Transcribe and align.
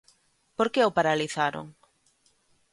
¿Por 0.57 0.67
que 0.73 0.81
o 0.89 0.95
paralizaron? 0.97 1.65